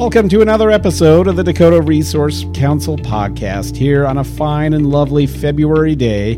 [0.00, 4.90] Welcome to another episode of the Dakota Resource Council podcast here on a fine and
[4.90, 6.36] lovely February day,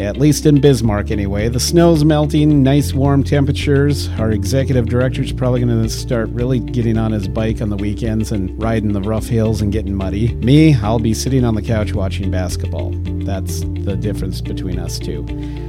[0.00, 1.48] at least in Bismarck anyway.
[1.48, 4.08] The snow's melting, nice warm temperatures.
[4.18, 8.32] Our executive director's probably going to start really getting on his bike on the weekends
[8.32, 10.34] and riding the rough hills and getting muddy.
[10.34, 12.90] Me, I'll be sitting on the couch watching basketball.
[13.24, 15.24] That's the difference between us two.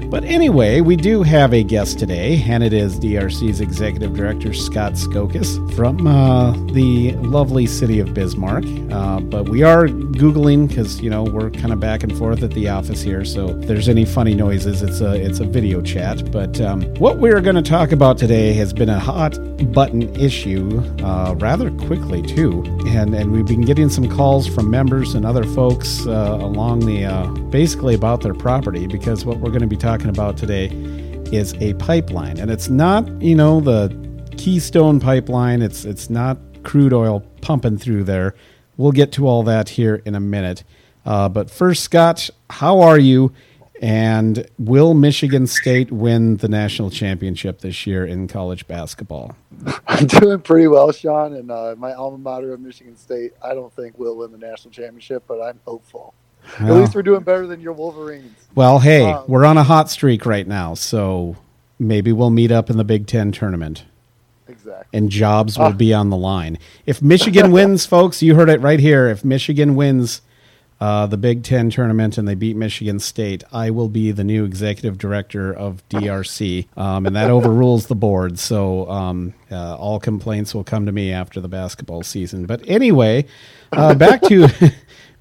[0.10, 4.94] But anyway, we do have a guest today, and it is DRC's Executive Director Scott
[4.94, 8.66] Skokos from uh, the lovely city of Bismarck.
[8.92, 12.52] Uh, but we are Googling because, you know, we're kind of back and forth at
[12.52, 13.26] the office here.
[13.26, 16.32] So if there's any funny noises, it's a, it's a video chat.
[16.32, 19.38] But um, what we're going to talk about today has been a hot
[19.74, 22.64] button issue uh, rather quickly, too.
[22.88, 27.06] And, and we've been getting some calls from members and other folks uh, along the
[27.06, 30.68] uh, basically about their property because what we're going to be talking about today
[31.32, 32.38] is a pipeline.
[32.40, 33.96] And it's not, you know, the
[34.38, 38.36] Keystone pipeline, it's, it's not crude oil pumping through there.
[38.78, 40.64] We'll get to all that here in a minute.
[41.06, 43.32] Uh, but first, Scott, how are you?
[43.82, 49.36] And will Michigan State win the national championship this year in college basketball?
[49.88, 53.34] I'm doing pretty well, Sean, and uh, my alma mater of Michigan State.
[53.44, 56.14] I don't think will win the national championship, but I'm hopeful.
[56.60, 58.34] Well, At least we're doing better than your Wolverines.
[58.56, 61.36] Well, hey, um, we're on a hot streak right now, so
[61.80, 63.84] maybe we'll meet up in the Big Ten tournament.
[64.48, 64.98] Exactly.
[64.98, 66.58] And jobs will uh, be on the line.
[66.86, 69.08] If Michigan wins, folks, you heard it right here.
[69.08, 70.22] If Michigan wins
[70.80, 74.46] uh, the Big Ten tournament and they beat Michigan State, I will be the new
[74.46, 78.38] executive director of DRC, um, and that overrules the board.
[78.38, 82.46] So um, uh, all complaints will come to me after the basketball season.
[82.46, 83.26] But anyway,
[83.72, 84.48] uh, back to.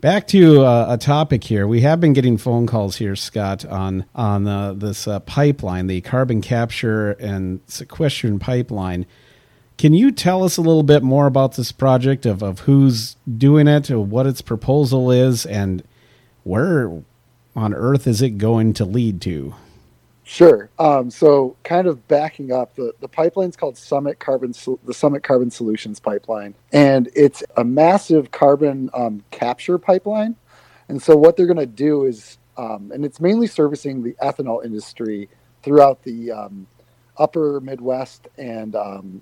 [0.04, 1.66] Back to uh, a topic here.
[1.66, 6.02] We have been getting phone calls here, Scott, on on uh, this uh, pipeline, the
[6.02, 9.06] carbon capture and sequestration pipeline.
[9.78, 13.66] Can you tell us a little bit more about this project of, of who's doing
[13.66, 15.82] it, what its proposal is, and
[16.42, 17.02] where
[17.56, 19.54] on earth is it going to lead to?
[20.26, 20.70] Sure.
[20.78, 24.54] Um, so, kind of backing up, the, the pipeline's called Summit Carbon,
[24.84, 30.34] the Summit Carbon Solutions Pipeline, and it's a massive carbon um, capture pipeline.
[30.88, 34.64] And so, what they're going to do is, um, and it's mainly servicing the ethanol
[34.64, 35.28] industry
[35.62, 36.66] throughout the um,
[37.18, 39.20] upper Midwest and um,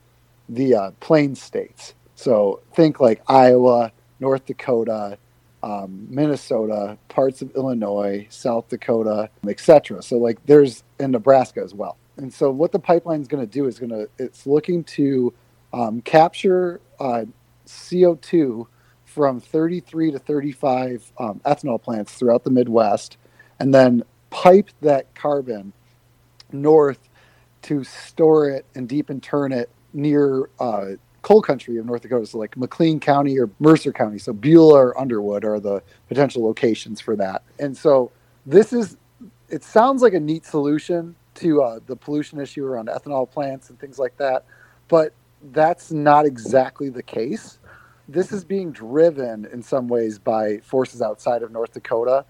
[0.48, 1.94] the uh, Plain states.
[2.14, 5.18] So, think like Iowa, North Dakota,
[5.62, 10.02] um, Minnesota, parts of Illinois, South Dakota, etc.
[10.02, 11.96] So like there's in Nebraska as well.
[12.16, 15.32] And so what the pipeline is going to do is going to it's looking to
[15.72, 17.24] um, capture uh,
[17.66, 18.66] CO2
[19.04, 23.18] from 33 to 35 um, ethanol plants throughout the Midwest,
[23.58, 25.72] and then pipe that carbon
[26.50, 26.98] north
[27.62, 30.92] to store it and deep intern it near uh,
[31.22, 34.18] coal country of North Dakota, so like McLean County or Mercer County.
[34.18, 37.42] So Beulah or Underwood are the potential locations for that.
[37.58, 38.10] And so
[38.44, 38.96] this is,
[39.52, 43.78] it sounds like a neat solution to uh, the pollution issue around ethanol plants and
[43.78, 44.44] things like that,
[44.88, 45.14] but
[45.52, 47.58] that's not exactly the case.
[48.08, 52.24] This is being driven in some ways by forces outside of North Dakota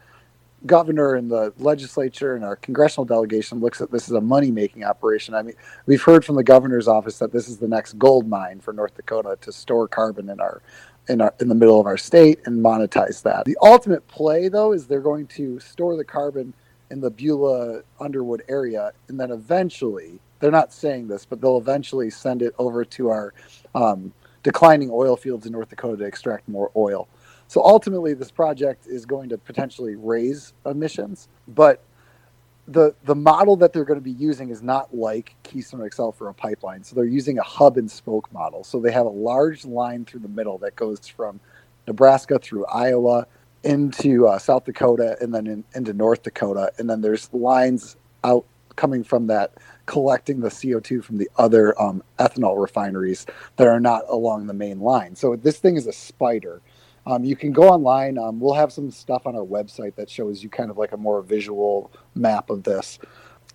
[0.67, 4.85] governor and the legislature and our congressional delegation looks at this as a money making
[4.85, 5.35] operation.
[5.35, 5.55] I mean,
[5.87, 8.95] we've heard from the governor's office that this is the next gold mine for North
[8.95, 10.63] Dakota to store carbon in our
[11.09, 13.45] in our in the middle of our state and monetize that.
[13.45, 16.55] The ultimate play though is they're going to store the carbon
[16.93, 22.11] in the Beulah Underwood area and then eventually they're not saying this, but they'll eventually
[22.11, 23.33] send it over to our
[23.77, 27.09] um, declining oil fields in North Dakota to extract more oil.
[27.47, 31.85] So ultimately, this project is going to potentially raise emissions, but
[32.67, 36.29] the the model that they're going to be using is not like Keystone XL for
[36.29, 36.83] a pipeline.
[36.83, 38.65] So they're using a hub and spoke model.
[38.65, 41.39] So they have a large line through the middle that goes from
[41.87, 43.27] Nebraska through Iowa
[43.65, 48.45] into uh, South Dakota and then in, into North Dakota, and then there's lines out
[48.77, 49.53] coming from that
[49.87, 53.27] collecting the CO2 from the other um, ethanol refineries
[53.57, 55.15] that are not along the main line.
[55.15, 56.63] So this thing is a spider
[57.07, 58.19] um, you can go online.
[58.19, 60.97] Um, we'll have some stuff on our website that shows you kind of like a
[60.97, 62.99] more visual map of this.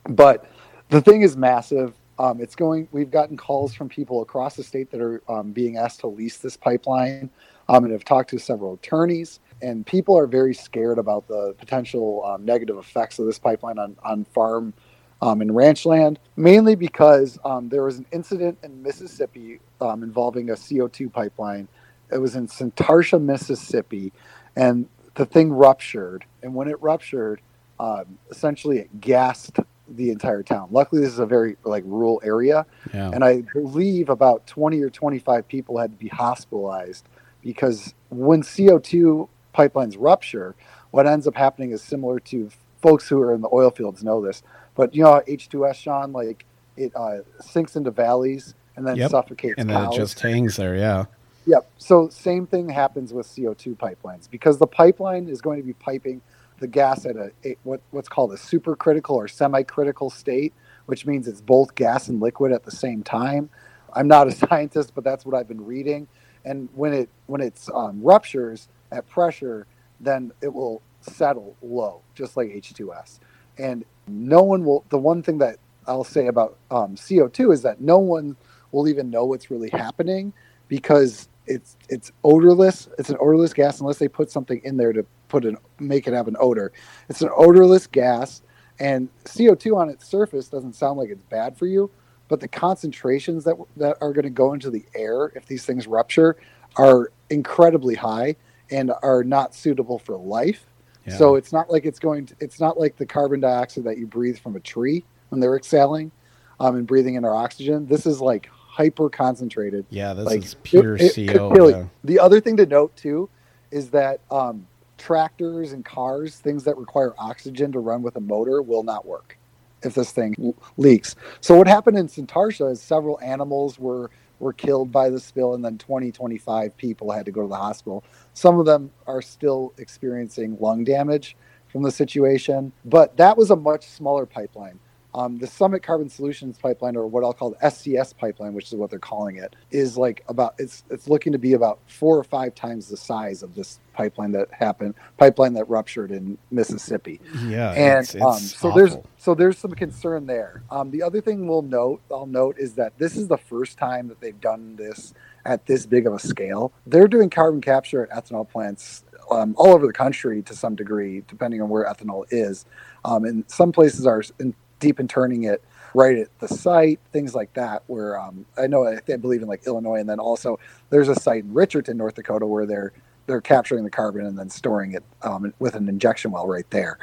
[0.09, 0.49] But
[0.89, 1.93] the thing is massive.
[2.19, 2.87] Um, it's going.
[2.91, 6.37] We've gotten calls from people across the state that are um, being asked to lease
[6.37, 7.29] this pipeline,
[7.69, 9.39] um, and have talked to several attorneys.
[9.61, 13.97] And people are very scared about the potential um, negative effects of this pipeline on
[14.03, 14.73] on farm
[15.21, 20.49] um, and ranch land, mainly because um, there was an incident in Mississippi um, involving
[20.51, 21.67] a CO2 pipeline
[22.11, 24.13] it was in Satartia, Mississippi,
[24.55, 26.25] and the thing ruptured.
[26.43, 27.41] And when it ruptured,
[27.79, 29.59] um, essentially it gassed
[29.89, 30.69] the entire town.
[30.71, 33.11] Luckily, this is a very like rural area, Yeah.
[33.13, 37.07] and I believe about 20 or 25 people had to be hospitalized
[37.41, 40.55] because when CO2 pipelines rupture,
[40.91, 42.49] what ends up happening is similar to
[42.81, 44.43] folks who are in the oil fields know this,
[44.75, 46.45] but you know how H2S, Sean, like
[46.75, 49.09] it uh, sinks into valleys and then Yep.
[49.09, 50.75] suffocates and then it just hangs there.
[50.75, 51.05] Yeah.
[51.45, 51.71] Yep.
[51.77, 56.21] So same thing happens with CO2 pipelines because the pipeline is going to be piping
[56.59, 60.53] the gas at a, a what what's called a supercritical or semi-critical state,
[60.85, 63.49] which means it's both gas and liquid at the same time.
[63.93, 66.07] I'm not a scientist, but that's what I've been reading.
[66.45, 69.67] And when it when it's um, ruptures at pressure,
[69.99, 73.19] then it will settle low, just like H2S.
[73.57, 74.85] And no one will.
[74.89, 75.57] The one thing that
[75.87, 78.35] I'll say about um, CO2 is that no one
[78.71, 80.33] will even know what's really happening
[80.67, 82.89] because it's it's odorless.
[82.99, 86.13] It's an odorless gas unless they put something in there to put an make it
[86.13, 86.71] have an odor.
[87.09, 88.41] It's an odorless gas,
[88.79, 91.89] and CO2 on its surface doesn't sound like it's bad for you,
[92.27, 95.87] but the concentrations that that are going to go into the air if these things
[95.87, 96.35] rupture
[96.75, 98.35] are incredibly high
[98.71, 100.65] and are not suitable for life.
[101.05, 101.17] Yeah.
[101.17, 104.07] So it's not like it's going to, it's not like the carbon dioxide that you
[104.07, 106.11] breathe from a tree when they're exhaling
[106.59, 107.85] um, and breathing in our oxygen.
[107.87, 109.85] This is like hyper concentrated.
[109.89, 110.13] yeah.
[110.13, 111.51] This like, is pure it- it CO.
[111.53, 111.85] kill yeah.
[112.03, 113.29] The other thing to note too
[113.71, 114.67] is that um,
[114.97, 119.37] tractors and cars, things that require oxygen to run with a motor, will not work
[119.83, 121.15] if this thing leaks.
[121.39, 125.63] So what happened in Satartia is several animals were were killed by the spill, and
[125.63, 128.03] then 20, 25 people had to go to the hospital.
[128.33, 131.35] Some of them are still experiencing lung damage
[131.67, 134.79] from the situation, but that was a much smaller pipeline.
[135.17, 138.75] Um, the Summit Carbon Solutions pipeline, or what I'll call the SCS pipeline, which is
[138.75, 142.23] what they're calling it, is like about it's it's looking to be about four or
[142.23, 147.71] five times the size of this pipeline that happened, pipeline that ruptured in Mississippi Yeah.
[147.71, 150.61] and it's, it's um, so there's so there's some concern there.
[150.69, 154.07] Um, the other thing we'll note, I'll note, is that this is the first time
[154.09, 155.15] that they've done this
[155.45, 156.71] at this big of a scale.
[156.85, 161.23] They're doing carbon capture at ethanol plants um, all over the country to some degree,
[161.27, 162.65] depending on where ethanol is.
[163.03, 165.63] Um, and some places are in, deep in turning it
[165.93, 167.83] right at the site, things like that.
[167.87, 170.59] Where um, I know I, I believe in like Illinois, and then also
[170.89, 172.93] there's a site in Richardton, North Dakota, where they're
[173.25, 176.97] they're capturing the carbon and then storing it um, with an injection well right there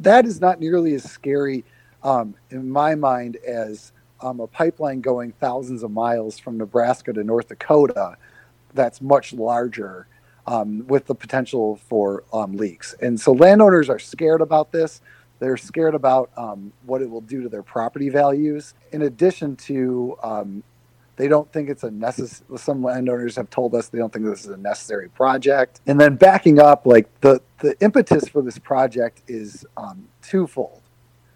[0.00, 1.64] that is not nearly as scary
[2.02, 7.24] um, in my mind as um, a pipeline going thousands of miles from Nebraska to
[7.24, 8.16] North Dakota
[8.74, 10.06] that's much larger
[10.46, 12.94] um, with the potential for um, leaks.
[13.00, 15.00] And so landowners are scared about this.
[15.38, 18.74] They're scared about um, what it will do to their property values.
[18.92, 20.62] In addition to, um,
[21.16, 22.58] they don't think it's a necessary.
[22.58, 25.80] Some landowners have told us they don't think this is a necessary project.
[25.86, 30.82] And then backing up, like the the impetus for this project is um, twofold.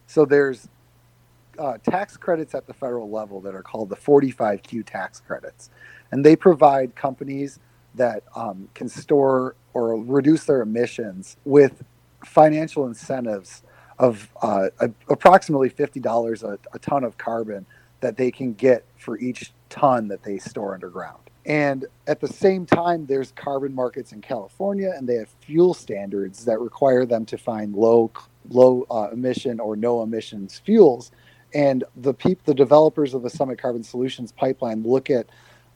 [0.07, 0.69] So there's
[1.59, 5.71] uh, tax credits at the federal level that are called the 45Q tax credits,
[6.11, 7.59] and they provide companies
[7.95, 11.83] that um, can store or reduce their emissions with
[12.25, 13.63] financial incentives
[14.01, 16.03] of uh, a- approximately $50
[16.45, 17.67] a, a ton of carbon
[18.01, 21.21] that they can get for each ton that they store underground.
[21.47, 26.47] And at the same time, there's carbon markets in California, and they have fuel standards
[26.47, 28.13] that require them to find low
[28.51, 31.13] low uh, emission or no emissions fuels.
[31.55, 35.29] And the peop- the developers of the Summit Carbon Solutions pipeline look at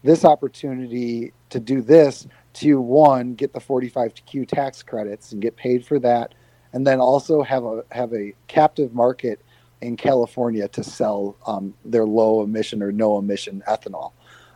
[0.04, 5.87] this opportunity to do this to one get the 45Q tax credits and get paid
[5.87, 6.34] for that,
[6.74, 9.40] and then also have a have a captive market
[9.80, 14.12] in California to sell um, their low emission or no emission ethanol.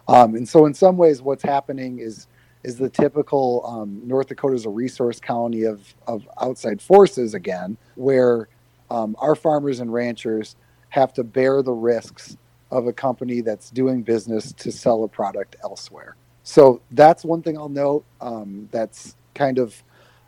[0.09, 2.27] Um, and so, in some ways, what's happening is
[2.65, 8.49] is the typical um, North Dakota's a resource colony of of outside forces again, where
[8.91, 10.57] um, our farmers and ranchers
[10.91, 12.37] have to bear the risks
[12.71, 16.17] of a company that's doing business to sell a product elsewhere.
[16.43, 18.05] So that's one thing I'll note.
[18.21, 19.83] Um, that's kind of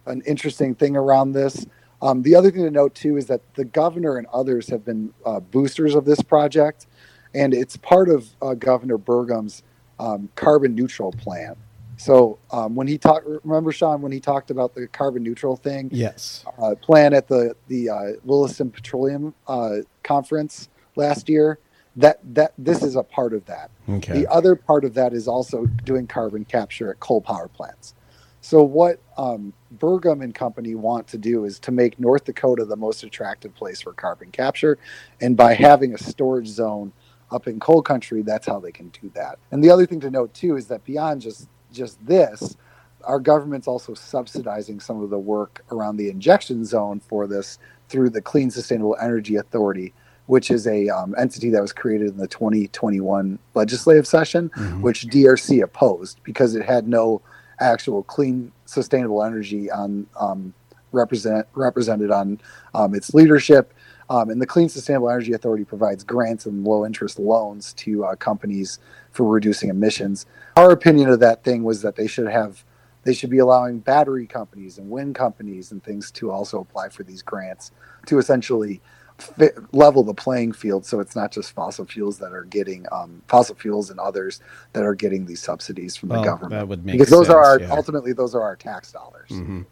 [0.07, 1.67] an interesting thing around this.
[2.03, 5.13] Um, the other thing to note too is that the governor and others have been
[5.25, 6.87] uh, boosters of this project,
[7.35, 9.63] and it's part of uh, Governor Burgum's
[9.99, 11.57] um, carbon neutral plan.
[11.99, 15.91] So um, when he talked, remember Sean when he talked about the carbon neutral thing
[15.93, 16.47] Yes.
[16.63, 21.59] uh, plan at the the uh, Williston Petroleum uh, conference last year,
[21.97, 23.71] that that this is a part of that.
[23.87, 24.15] Okay.
[24.15, 27.95] The other part of that is also doing carbon capture at coal power plants.
[28.41, 32.77] So what um, Burgum and company want to do is to make North Dakota the
[32.77, 34.79] most attractive place for carbon capture,
[35.21, 36.93] and by having a storage zone
[37.31, 39.39] up in coal country, that's how they can do that.
[39.51, 42.57] And the other thing to note too is that beyond just just this,
[43.05, 48.11] our government's also subsidizing some of the work around the injection zone for this through
[48.11, 49.93] the Clean Sustainable Energy Authority,
[50.27, 54.83] which is a um, entity that was created in the 2021 legislative session, mm-hmm.
[54.83, 57.21] which DRC opposed because it had no
[57.61, 60.55] actual clean, sustainable energy on um,
[60.93, 62.41] represent represented on
[62.75, 63.73] um, its leadership.
[64.09, 68.17] Um, and the Clean Sustainable Energy Authority provides grants and low interest loans to uh,
[68.17, 68.81] companies
[69.13, 70.27] for reducing emissions.
[70.57, 72.65] Our opinion of that thing was that they should have
[73.05, 77.03] they should be allowing battery companies and wind companies and things to also apply for
[77.03, 77.71] these grants
[78.07, 78.81] to essentially
[79.23, 83.23] fit, level the playing field so it's not just fossil fuels that are getting um,
[83.29, 84.41] fossil fuels and others
[84.73, 86.53] that are getting these subsidies from well, the government.
[86.53, 87.71] that would make because sense, those are our yeah.
[87.71, 89.31] ultimately those are our tax dollars.
[89.31, 89.63] Mm-hmm.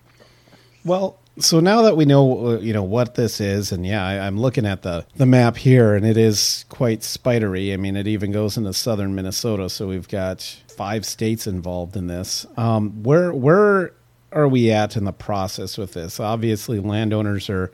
[0.85, 4.26] well so now that we know uh, you know what this is and yeah I,
[4.26, 7.73] am looking at the the map here and it is quite spidery.
[7.73, 10.43] I mean it even goes into southern minnesota so we've got
[10.78, 12.47] five states involved in this.
[12.57, 13.93] Um, where where
[14.31, 16.21] are we at in the process with this?
[16.21, 17.73] Obviously landowners are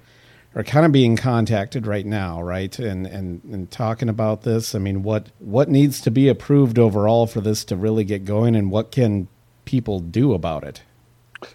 [0.55, 2.79] are kind of being contacted right now, right?
[2.79, 4.75] And, and and talking about this.
[4.75, 8.55] I mean, what what needs to be approved overall for this to really get going,
[8.55, 9.29] and what can
[9.65, 10.83] people do about it?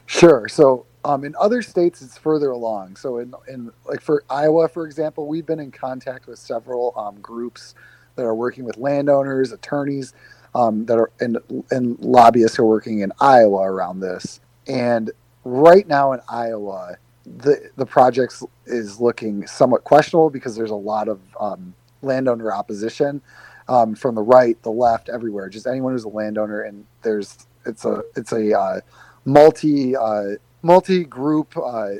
[0.06, 0.48] Sure.
[0.48, 2.98] So um, in other states, it's further along.
[2.98, 7.20] So in in like for Iowa, for example, we've been in contact with several um,
[7.22, 7.76] groups
[8.16, 10.14] that are working with landowners, attorneys,
[10.54, 11.38] um, that are and
[11.72, 14.42] and lobbyists who are working in Iowa around this.
[14.68, 15.12] And
[15.46, 21.08] right now in Iowa the the project is looking somewhat questionable because there's a lot
[21.08, 23.22] of um, landowner opposition
[23.68, 25.50] um, from the right, the left, everywhere.
[25.50, 28.80] Just anyone who's a landowner, and there's it's a it's a uh,
[29.26, 31.92] multi uh, multi group uh,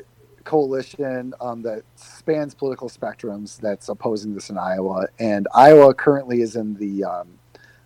[0.44, 5.06] coalition um, that spans political spectrums that's opposing this in Iowa.
[5.18, 7.28] And Iowa currently is in the um,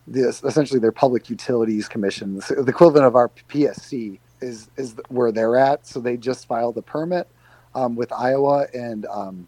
[0.07, 5.57] this essentially their public utilities commission, the equivalent of our PSC is is where they're
[5.57, 5.87] at.
[5.87, 7.29] So they just filed a permit
[7.75, 9.47] um, with Iowa, and um,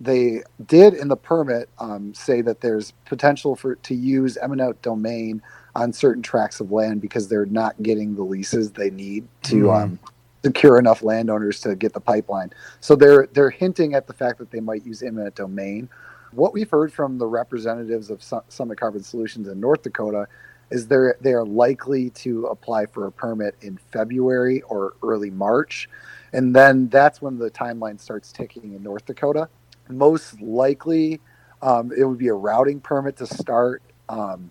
[0.00, 5.42] they did in the permit um, say that there's potential for to use eminent domain
[5.74, 9.98] on certain tracts of land because they're not getting the leases they need to mm.
[10.44, 12.52] secure enough landowners to get the pipeline.
[12.80, 15.88] So they're they're hinting at the fact that they might use eminent domain.
[16.32, 20.28] What we've heard from the representatives of Summit Carbon Solutions in North Dakota
[20.70, 25.88] is they they are likely to apply for a permit in February or early March,
[26.32, 29.48] and then that's when the timeline starts ticking in North Dakota.
[29.88, 31.20] Most likely,
[31.62, 34.50] um, it would be a routing permit to start, um,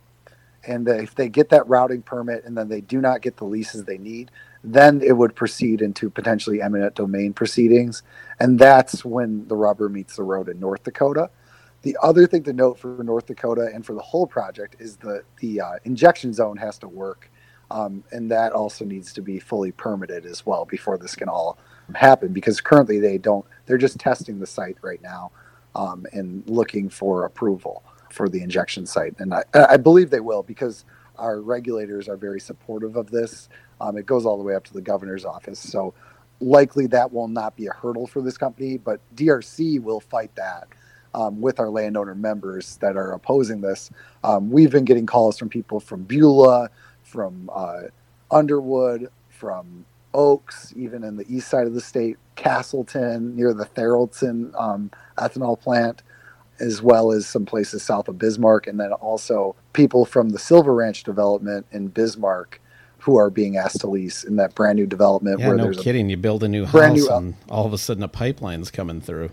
[0.67, 3.83] and if they get that routing permit and then they do not get the leases
[3.85, 4.31] they need,
[4.63, 8.03] then it would proceed into potentially eminent domain proceedings,
[8.39, 11.29] and that's when the rubber meets the road in North Dakota.
[11.85, 15.21] The other thing to note for North Dakota and for the whole project is the
[15.39, 17.29] the uh, injection zone has to work,
[17.69, 21.59] um, and that also needs to be fully permitted as well before this can all
[21.93, 22.33] happen.
[22.33, 25.31] Because currently they don't; they're just testing the site right now
[25.75, 30.41] um, and looking for approval for the injection site, and I, I believe they will
[30.41, 30.85] because
[31.19, 33.47] our regulators are very supportive of this.
[33.79, 35.93] Um, it goes all the way up to the governor's office, so
[36.39, 40.67] likely that will not be a hurdle for this company, but DRC will fight that
[41.15, 43.89] um, with our landowner members that are opposing this.
[44.23, 46.69] Um, we've been getting calls from people from Beulah,
[47.03, 47.83] from uh,
[48.29, 54.53] Underwood, from Oakes, even in the east side of the state, Casselton, near the Tharaldson
[54.59, 56.03] um, ethanol plant,
[56.59, 60.73] as well as some places south of Bismarck, and then also people from the Silver
[60.73, 62.59] Ranch development in Bismarck
[62.99, 65.39] who are being asked to lease in that brand new development.
[65.39, 66.09] Yeah, where no there's kidding.
[66.09, 69.31] You build a new house, new, and all of a sudden a pipeline's coming through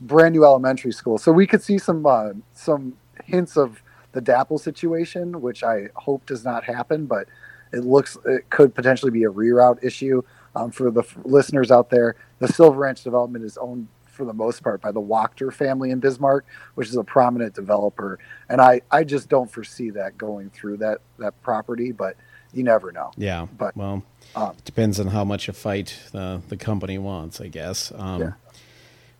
[0.00, 1.18] brand new elementary school.
[1.18, 6.26] So we could see some uh, some hints of the DAPL situation, which I hope
[6.26, 7.28] does not happen, but
[7.72, 10.22] it looks it could potentially be a reroute issue.
[10.56, 14.32] Um, for the f- listeners out there, the Silver Ranch development is owned for the
[14.32, 18.80] most part by the Wachter family in Bismarck, which is a prominent developer, and I
[18.90, 22.16] I just don't foresee that going through that that property, but
[22.52, 23.12] you never know.
[23.16, 24.02] Yeah, but well,
[24.34, 27.92] um, depends on how much a fight the the company wants, I guess.
[27.94, 28.32] Um, yeah.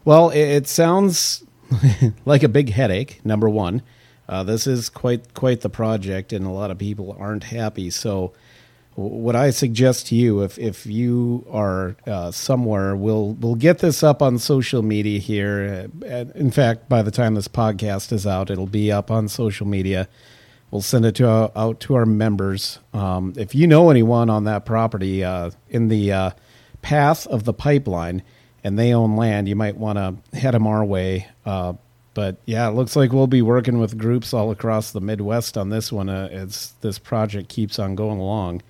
[0.09, 1.45] Well, it, sounds
[2.25, 3.21] like a big headache.
[3.27, 3.83] Number one,
[4.27, 7.91] uh, this is quite quite the project, and a lot of people aren't happy.
[7.91, 8.33] So,
[8.95, 14.03] what I suggest to you, if if you are uh, somewhere, we'll we'll get this
[14.03, 15.91] up on social media here.
[16.03, 19.67] Uh, in fact, by the time this podcast is out, it'll be up on social
[19.67, 20.09] media.
[20.71, 22.79] We'll send it to uh, out to our members.
[22.95, 26.31] Um, if you know anyone on that property uh, in the uh,
[26.81, 28.23] path of the pipeline
[28.65, 31.29] and they own land, you might want to head them our way.
[31.45, 31.75] Uh,
[32.15, 35.71] but yeah, it looks like we'll be working with groups all across the Midwest on
[35.71, 38.63] this one uh, as this project keeps on going along.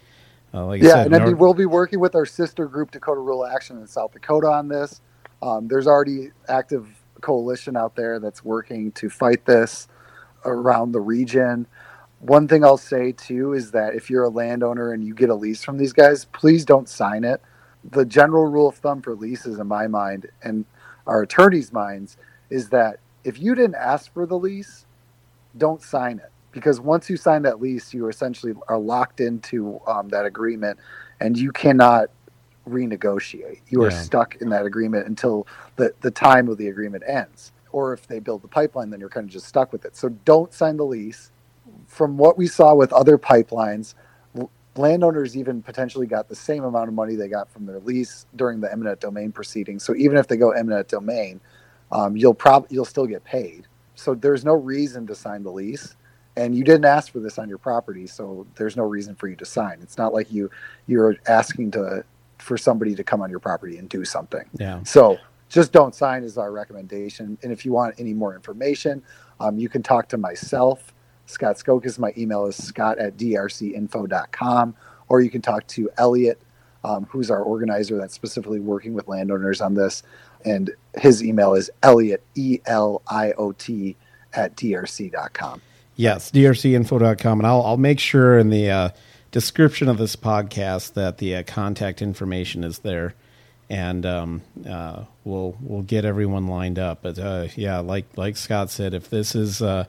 [0.53, 3.47] Uh, like yeah, said, and North- we'll be working with our sister group, Dakota Rural
[3.47, 5.01] Action in South Dakota, on this.
[5.43, 6.89] Um, there's already active
[7.21, 9.89] coalition out there that's working to fight this
[10.45, 11.67] around the region.
[12.21, 15.35] One thing I'll say too is that if you're a landowner and you get a
[15.35, 17.41] lease from these guys, please don't sign it.
[17.85, 20.65] The general rule of thumb for leases, in my mind and
[21.07, 22.17] our attorneys' minds,
[22.51, 24.87] is that if you didn't ask for the lease,
[25.57, 30.09] don't sign it because once you sign that lease, you essentially are locked into um,
[30.09, 30.79] that agreement,
[31.21, 32.11] and you cannot
[32.69, 33.61] renegotiate.
[33.69, 37.53] You are stuck in that agreement until the the time of the agreement ends.
[37.73, 39.95] Or if they build the pipeline, then you're kind of just stuck with it.
[39.97, 41.31] So don't sign the lease.
[41.87, 43.95] From what we saw with other pipelines,
[44.79, 48.61] landowners even potentially got the same amount of money they got from their lease during
[48.61, 49.83] the eminent domain proceedings.
[49.83, 51.41] So even if they go eminent domain,
[51.91, 53.67] um, you'll probably you'll still get paid.
[53.95, 55.97] So there's no reason to sign the lease
[56.37, 59.37] and you didn't ask for this on your property so there's no reason for you
[59.37, 59.79] to sign.
[59.83, 60.51] It's not like you
[60.87, 62.05] you're asking to
[62.39, 64.45] for somebody to come on your property and do something.
[64.59, 64.83] Yeah.
[64.85, 65.19] So
[65.49, 67.39] just don't sign is our recommendation.
[67.43, 69.03] And if you want any more information
[69.41, 70.93] um, you can talk to myself
[71.29, 74.75] scott skokos my email is scott at drcinfo.com
[75.09, 76.41] or you can talk to eliot
[76.85, 80.03] um, who's our organizer that's specifically working with landowners on this
[80.45, 83.97] and his email is eliot e-l-i-o-t
[84.35, 85.61] at drc.com
[85.99, 87.41] Yes, drcinfo.com.
[87.41, 88.89] And I'll, I'll make sure in the uh,
[89.33, 93.15] description of this podcast that the uh, contact information is there.
[93.69, 97.03] And um, uh, we'll we'll get everyone lined up.
[97.03, 99.87] But uh, yeah, like like Scott said, if this is uh,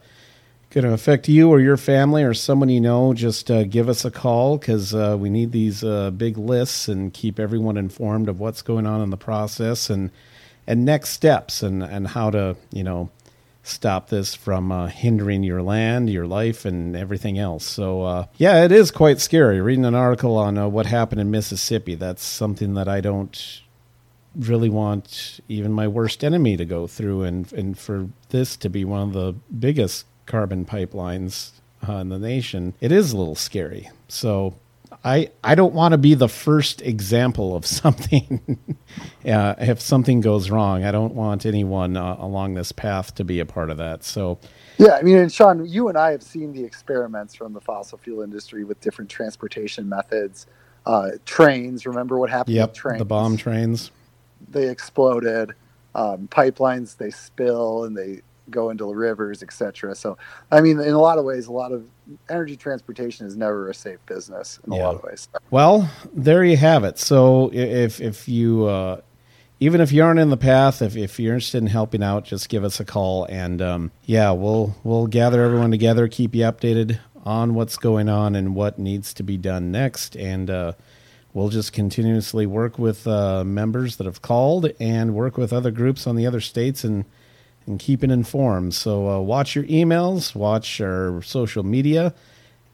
[0.69, 4.05] going to affect you or your family or someone you know, just uh, give us
[4.05, 5.81] a call because we need these
[6.17, 10.11] big lists and keep everyone informed of what's going on in the process and
[10.67, 13.09] and next steps and and how to you know
[13.63, 17.65] stop this from uh, hindering your land, your life, and everything else.
[17.65, 21.31] So, uh, yeah, it is quite scary reading an article on uh, what happened in
[21.31, 21.95] Mississippi.
[21.95, 23.61] That's something that I don't
[24.35, 28.85] really want even my worst enemy to go through, and and for this to be
[28.85, 31.51] one of the biggest carbon pipelines
[31.87, 33.89] uh, in the nation, it is a little scary.
[34.07, 34.55] So
[35.03, 38.57] I I don't want to be the first example of something.
[39.25, 43.39] uh, if something goes wrong, I don't want anyone uh, along this path to be
[43.39, 44.03] a part of that.
[44.03, 44.39] So,
[44.77, 47.97] yeah, I mean, and Sean, you and I have seen the experiments from the fossil
[47.97, 50.47] fuel industry with different transportation methods.
[50.85, 52.55] Uh, trains, remember what happened?
[52.55, 52.99] Yep, trains?
[52.99, 53.91] the bomb trains.
[54.49, 55.53] They exploded.
[55.95, 59.95] Um, pipelines they spill and they go into the rivers, etc.
[59.95, 60.17] So,
[60.51, 61.87] I mean, in a lot of ways, a lot of
[62.29, 64.79] energy transportation is never a safe business in yeah.
[64.79, 65.27] a lot of ways.
[65.51, 66.99] Well, there you have it.
[66.99, 69.01] So, if if you uh,
[69.59, 72.49] even if you aren't in the path, if if you're interested in helping out, just
[72.49, 76.99] give us a call, and um, yeah, we'll we'll gather everyone together, keep you updated
[77.25, 80.49] on what's going on and what needs to be done next, and.
[80.49, 80.73] Uh,
[81.33, 86.07] we'll just continuously work with uh, members that have called and work with other groups
[86.07, 87.05] on the other states and
[87.65, 88.73] and keeping informed.
[88.73, 92.13] So uh, watch your emails, watch our social media,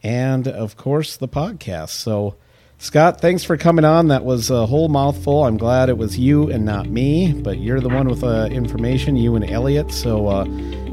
[0.04, 1.90] and of course the podcast.
[1.90, 2.36] So,
[2.78, 4.10] Scott, thanks for coming on.
[4.10, 5.46] That was a whole mouthful.
[5.46, 9.16] I'm glad it was you and not me, but you're the one with uh, information,
[9.16, 9.92] you and Eliot.
[9.92, 10.46] So, uh,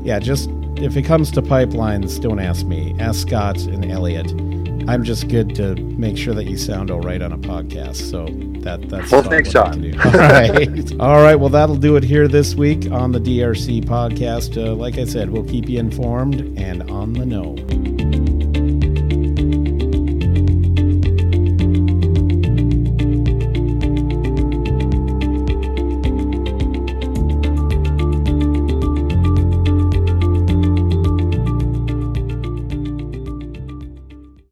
[0.02, 2.96] yeah, just if it comes to pipelines, don't ask me.
[2.98, 4.32] Ask Scott and Eliot.
[4.88, 8.10] I'm just good to make sure that you sound all right on a podcast.
[8.10, 8.26] So
[8.62, 9.98] that that's well, thanks, Sean.
[10.00, 11.36] All right, all right.
[11.36, 14.56] Well, that'll do it here this week on the DRC podcast.
[14.56, 17.56] Uh, like I said, we'll keep you informed and on the know.